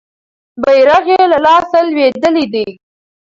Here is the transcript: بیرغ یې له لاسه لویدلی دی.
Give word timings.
بیرغ 0.63 1.03
یې 1.13 1.21
له 1.31 1.37
لاسه 1.45 1.79
لویدلی 1.87 2.45
دی. 2.53 2.67